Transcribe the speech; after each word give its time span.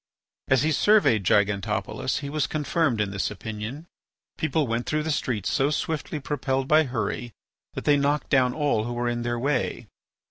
As 0.47 0.63
he 0.63 0.71
surveyed 0.71 1.23
Gigantopolis, 1.25 2.21
he 2.21 2.29
was 2.31 2.47
confirmed 2.47 2.99
in 2.99 3.11
this 3.11 3.29
opinion. 3.29 3.85
People 4.35 4.65
went 4.65 4.87
through 4.87 5.03
the 5.03 5.11
streets 5.11 5.51
so 5.51 5.69
swiftly 5.69 6.19
propelled 6.19 6.67
by 6.67 6.85
hurry 6.85 7.33
that 7.75 7.85
they 7.85 7.97
knocked 7.97 8.31
down 8.31 8.55
all 8.55 8.85
who 8.85 8.93
were 8.93 9.07
in 9.07 9.21
their 9.21 9.37
way. 9.37 9.85